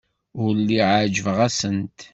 [0.41, 1.99] Ur lliɣ ɛejbeɣ-asent.